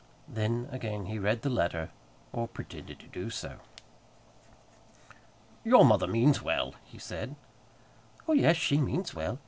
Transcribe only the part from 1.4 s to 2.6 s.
the letter, or